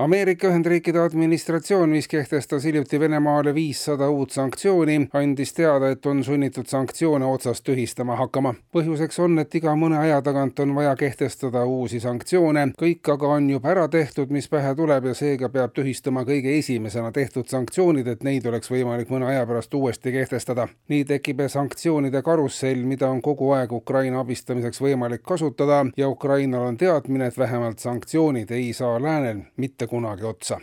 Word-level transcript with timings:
Ameerika 0.00 0.48
Ühendriikide 0.48 0.98
administratsioon, 0.98 1.90
mis 1.90 2.06
kehtestas 2.08 2.64
hiljuti 2.64 3.00
Venemaale 3.00 3.52
viissada 3.54 4.06
uut 4.08 4.30
sanktsiooni, 4.30 5.08
andis 5.12 5.52
teada, 5.52 5.90
et 5.92 6.06
on 6.06 6.22
sunnitud 6.24 6.64
sanktsioone 6.66 7.26
otsast 7.28 7.64
tühistama 7.64 8.16
hakkama. 8.16 8.54
põhjuseks 8.72 9.20
on, 9.20 9.38
et 9.38 9.54
iga 9.54 9.74
mõne 9.76 9.98
aja 10.00 10.22
tagant 10.24 10.62
on 10.64 10.72
vaja 10.74 10.94
kehtestada 10.96 11.64
uusi 11.68 12.00
sanktsioone, 12.00 12.62
kõik 12.80 13.10
aga 13.12 13.28
on 13.34 13.50
juba 13.50 13.74
ära 13.74 13.88
tehtud, 13.88 14.32
mis 14.32 14.48
pähe 14.48 14.70
tuleb 14.78 15.10
ja 15.10 15.14
seega 15.14 15.52
peab 15.52 15.76
tühistama 15.76 16.24
kõige 16.24 16.56
esimesena 16.58 17.12
tehtud 17.12 17.52
sanktsioonid, 17.52 18.08
et 18.08 18.24
neid 18.24 18.48
oleks 18.48 18.72
võimalik 18.72 19.12
mõne 19.12 19.28
aja 19.28 19.44
pärast 19.46 19.74
uuesti 19.74 20.12
kehtestada. 20.16 20.68
nii 20.88 21.04
tekib 21.04 21.44
sanktsioonide 21.48 22.22
karussell, 22.22 22.86
mida 22.86 23.10
on 23.10 23.20
kogu 23.20 23.52
aeg 23.52 23.72
Ukraina 23.72 24.24
abistamiseks 24.24 24.80
võimalik 24.80 25.22
kasutada 25.22 25.84
ja 25.96 26.08
Ukrainal 26.08 26.66
on 26.72 26.76
teadmine, 26.76 27.26
et 27.26 27.38
vähemalt 27.38 27.78
sanktsioonid 27.78 28.50
ei 28.50 28.72
saa 28.72 28.96
läänel 29.02 29.44
mitte 29.56 29.89
kunagi 29.90 30.24
otsa. 30.24 30.60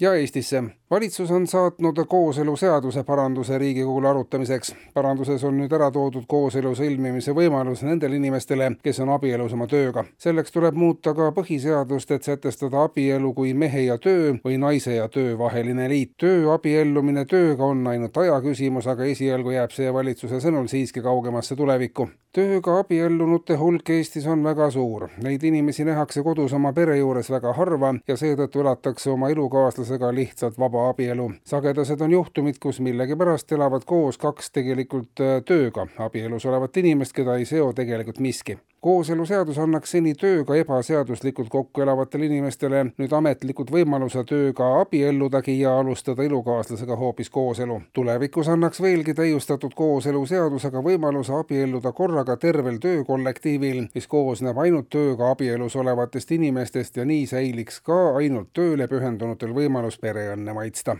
Ja 0.00 0.14
Eestisse 0.14 0.64
valitsus 0.94 1.30
on 1.30 1.46
saatnud 1.46 1.96
kooseluseaduse 2.08 3.04
paranduse 3.04 3.58
Riigikogule 3.58 4.08
arutamiseks. 4.08 4.74
paranduses 4.94 5.44
on 5.44 5.56
nüüd 5.58 5.72
ära 5.72 5.90
toodud 5.90 6.26
kooselu 6.28 6.74
sõlmimise 6.78 7.32
võimalus 7.34 7.82
nendele 7.82 8.16
inimestele, 8.16 8.68
kes 8.82 9.00
on 9.00 9.10
abielus 9.10 9.52
oma 9.52 9.66
tööga. 9.66 10.04
selleks 10.18 10.52
tuleb 10.52 10.74
muuta 10.74 11.14
ka 11.14 11.30
põhiseadust, 11.32 12.10
et 12.10 12.22
sätestada 12.22 12.82
abielu 12.82 13.32
kui 13.34 13.54
mehe 13.54 13.80
ja 13.80 13.98
töö 13.98 14.34
või 14.44 14.58
naise 14.58 14.94
ja 14.94 15.08
töö 15.08 15.38
vaheline 15.38 15.88
liit. 15.88 16.12
töö 16.16 16.52
abiellumine 16.52 17.24
tööga 17.24 17.64
on 17.64 17.86
ainult 17.86 18.16
aja 18.16 18.40
küsimus, 18.40 18.86
aga 18.86 19.04
esialgu 19.04 19.50
jääb 19.50 19.70
see 19.70 19.92
valitsuse 19.92 20.40
sõnul 20.40 20.68
siiski 20.68 21.02
kaugemasse 21.02 21.56
tulevikku. 21.56 22.08
tööga 22.32 22.78
abiellunute 22.78 23.56
hulk 23.56 23.90
Eestis 23.90 24.26
on 24.26 24.44
väga 24.44 24.70
suur. 24.70 25.08
Neid 25.22 25.42
inimesi 25.42 25.84
nähakse 25.84 26.22
kodus 26.22 26.52
oma 26.52 26.72
pere 26.72 26.98
juures 26.98 27.30
väga 27.30 27.52
harva 27.52 27.94
ja 28.08 28.16
seetõttu 28.16 28.60
elatakse 28.60 29.10
oma 29.10 29.30
elukaaslasega 29.30 29.83
lihtsalt 30.12 30.58
vaba 30.58 30.88
abielu. 30.88 31.30
sagedased 31.44 32.00
on 32.00 32.10
juhtumid, 32.10 32.58
kus 32.60 32.80
millegipärast 32.80 33.52
elavad 33.52 33.84
koos 33.86 34.18
kaks 34.18 34.50
tegelikult 34.50 35.20
äh, 35.20 35.42
tööga 35.44 35.86
abielus 35.98 36.46
olevat 36.46 36.76
inimest, 36.76 37.12
keda 37.12 37.36
ei 37.36 37.44
seo 37.44 37.72
tegelikult 37.72 38.18
miski 38.18 38.58
kooseluseadus 38.84 39.58
annaks 39.58 39.94
seni 39.94 40.10
tööga 40.20 40.56
ebaseaduslikult 40.60 41.48
kokku 41.48 41.80
elavatele 41.80 42.26
inimestele 42.26 42.82
nüüd 42.90 43.12
ametlikud 43.16 43.70
võimaluse 43.72 44.24
tööga 44.28 44.66
abielludagi 44.82 45.54
ja 45.60 45.72
alustada 45.78 46.26
elukaaslasega 46.26 46.96
hoopis 47.00 47.30
kooselu. 47.30 47.80
tulevikus 47.92 48.50
annaks 48.52 48.82
veelgi 48.84 49.14
täiustatud 49.14 49.72
kooseluseadusega 49.74 50.84
võimaluse 50.84 51.32
abielluda 51.38 51.92
korraga 51.92 52.36
tervel 52.36 52.76
töökollektiivil, 52.76 53.86
mis 53.94 54.06
koosneb 54.06 54.60
ainult 54.66 54.92
tööga 54.92 55.30
abielus 55.30 55.76
olevatest 55.76 56.36
inimestest 56.36 57.00
ja 57.00 57.08
nii 57.08 57.26
säiliks 57.26 57.80
ka 57.80 58.04
ainult 58.20 58.52
tööle 58.52 58.88
pühendunutel 58.88 59.56
võimalus 59.56 59.96
pereõnne 59.96 60.52
maitsta 60.52 60.98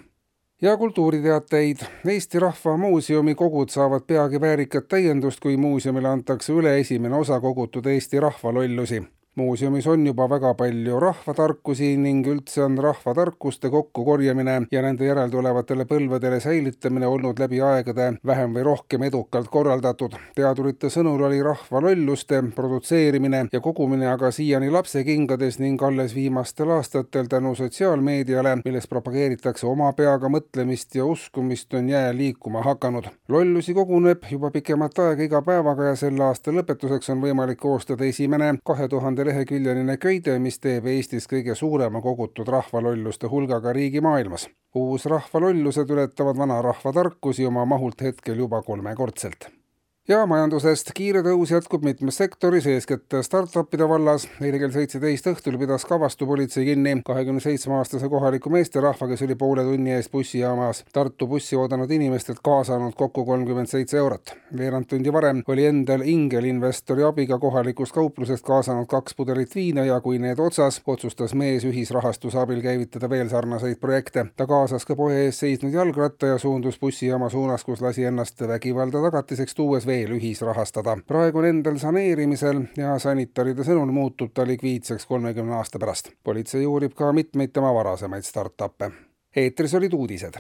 ja 0.63 0.77
kultuuriteateid. 0.77 1.77
Eesti 2.07 2.39
Rahva 2.39 2.77
Muuseumi 2.77 3.35
kogud 3.35 3.69
saavad 3.69 4.07
peagi 4.07 4.41
väärikat 4.41 4.89
täiendust, 4.89 5.41
kui 5.41 5.57
muuseumile 5.57 6.09
antakse 6.09 6.53
üle 6.53 6.79
esimene 6.81 7.17
osa 7.17 7.41
kogutud 7.41 7.87
Eesti 7.87 8.21
rahvalollusi 8.21 9.03
muuseumis 9.35 9.87
on 9.87 10.07
juba 10.07 10.29
väga 10.31 10.55
palju 10.55 11.01
rahvatarkusi 11.01 11.97
ning 11.97 12.27
üldse 12.27 12.63
on 12.63 12.79
rahvatarkuste 12.79 13.71
kokkukorjamine 13.71 14.55
ja 14.71 14.83
nende 14.83 15.09
järeltulevatele 15.09 15.85
põlvedele 15.91 16.39
säilitamine 16.41 17.07
olnud 17.07 17.41
läbi 17.43 17.61
aegade 17.61 18.13
vähem 18.27 18.55
või 18.55 18.63
rohkem 18.63 19.03
edukalt 19.03 19.49
korraldatud. 19.51 20.15
teadurite 20.35 20.91
sõnul 20.91 21.25
oli 21.27 21.43
rahvalolluste 21.43 22.43
produtseerimine 22.55 23.47
ja 23.53 23.61
kogumine 23.61 24.07
aga 24.13 24.31
siiani 24.31 24.71
lapsekingades 24.71 25.59
ning 25.59 25.83
alles 25.83 26.15
viimastel 26.15 26.71
aastatel 26.71 27.27
tänu 27.27 27.55
sotsiaalmeediale, 27.55 28.59
milles 28.65 28.87
propageeritakse 28.87 29.67
oma 29.67 29.93
peaga 29.93 30.31
mõtlemist 30.31 30.95
ja 30.95 31.05
uskumist, 31.05 31.75
on 31.75 31.89
jää 31.89 32.17
liikuma 32.17 32.63
hakanud. 32.63 33.11
lollusi 33.29 33.75
koguneb 33.75 34.23
juba 34.31 34.51
pikemat 34.51 34.99
aega 34.99 35.23
iga 35.23 35.43
päevaga 35.43 35.91
ja 35.91 35.97
selle 35.97 36.25
aasta 36.25 36.53
lõpetuseks 36.53 37.11
on 37.11 37.21
võimalik 37.21 37.59
koostada 37.59 38.05
esimene 38.05 38.55
kahe 38.65 38.89
tuhande 38.89 39.24
leheküljeline 39.25 39.97
köide, 39.97 40.39
mis 40.39 40.59
teeb 40.59 40.87
Eestis 40.87 41.29
kõige 41.31 41.55
suurema 41.55 42.01
kogutud 42.05 42.49
rahvalolluste 42.49 43.31
hulgaga 43.33 43.73
riigi 43.73 44.01
maailmas. 44.01 44.49
uusrahvalollused 44.75 45.91
ületavad 45.91 46.39
vanarahva 46.39 46.93
tarkusi 46.93 47.47
oma 47.47 47.65
mahult 47.65 48.01
hetkel 48.03 48.39
juba 48.39 48.63
kolmekordselt 48.63 49.51
ja 50.09 50.27
majandusest. 50.29 50.91
kiire 50.95 51.23
tõus 51.25 51.49
jätkub 51.49 51.85
mitmes 51.85 52.19
sektoris, 52.21 52.67
eeskätt 52.69 53.15
startupide 53.25 53.87
vallas. 53.89 54.27
eile 54.41 54.59
kell 54.61 54.73
seitseteist 54.73 55.27
õhtul 55.31 55.57
pidas 55.59 55.85
Kavastu 55.89 56.27
politsei 56.27 56.65
kinni 56.65 56.99
kahekümne 57.05 57.41
seitsme 57.41 57.79
aastase 57.79 58.09
kohaliku 58.13 58.51
meesterahva, 58.51 59.09
kes 59.09 59.23
oli 59.23 59.35
poole 59.35 59.65
tunni 59.65 59.95
eest 59.97 60.13
bussijaamas 60.13 60.85
Tartu 60.93 61.27
bussi 61.27 61.57
oodanud 61.57 61.91
inimestelt 61.91 62.43
kaasanud 62.45 62.93
kokku 62.95 63.25
kolmkümmend 63.25 63.67
seitse 63.67 63.97
eurot. 63.97 64.35
veerand 64.59 64.85
tundi 64.85 65.13
varem 65.13 65.43
oli 65.49 65.65
endal 65.67 66.05
ingelinvestori 66.05 67.03
abiga 67.03 67.39
kohalikust 67.39 67.95
kauplusest 67.95 68.45
kaasanud 68.45 68.87
kaks 68.87 69.15
pudelit 69.15 69.55
viina 69.55 69.85
ja 69.85 70.01
kui 70.01 70.19
need 70.19 70.39
otsas, 70.39 70.83
otsustas 70.87 71.35
mees 71.35 71.65
ühisrahastuse 71.65 72.39
abil 72.39 72.61
käivitada 72.61 73.11
veel 73.11 73.29
sarnaseid 73.29 73.81
projekte. 73.81 74.27
ta 74.37 74.47
kaasas 74.47 74.85
ka 74.85 74.97
poe 74.97 75.25
ees 75.25 75.41
seisnud 75.41 75.73
jalgratta 75.73 76.27
ja 76.27 76.39
suundus 76.39 76.79
bussijaama 76.79 77.31
suunas, 77.31 77.65
kus 77.65 77.81
lasi 77.81 78.05
ennast 78.05 78.41
vägivalda 78.41 79.01
tagatiseks 79.01 79.55
tuues 79.55 79.87
veel 79.95 80.17
ühisrahastada. 80.19 80.97
praegu 81.07 81.39
on 81.39 81.47
endal 81.49 81.79
saneerimisel 81.79 82.63
ja 82.77 82.99
sanitaride 82.99 83.67
sõnul 83.67 83.93
muutub 83.95 84.33
ta 84.35 84.47
likviidseks 84.47 85.07
kolmekümne 85.07 85.55
aasta 85.55 85.79
pärast. 85.79 86.11
politsei 86.25 86.67
uurib 86.67 86.95
ka 86.95 87.13
mitmeid 87.13 87.53
tema 87.53 87.75
varasemaid 87.75 88.23
startup'e. 88.23 88.91
eetris 89.37 89.75
olid 89.75 89.93
uudised 89.93 90.33